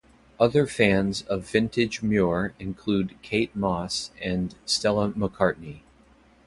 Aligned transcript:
Other 0.39 0.65
fans 0.65 1.21
of 1.21 1.47
vintage 1.47 2.01
Muir 2.01 2.55
include 2.57 3.21
Kate 3.21 3.55
Moss 3.55 4.09
and 4.19 4.55
Stella 4.65 5.11
McCartney. 5.11 5.81